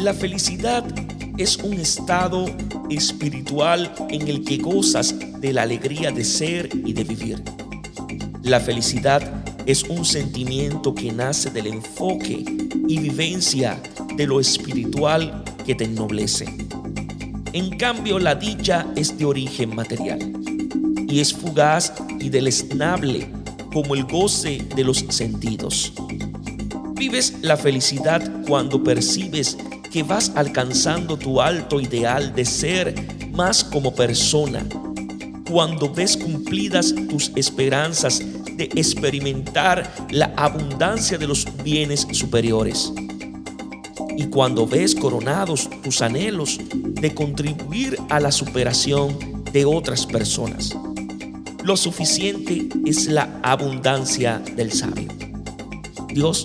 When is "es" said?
1.36-1.58, 9.66-9.82, 18.96-19.18, 21.20-21.34, 52.84-53.06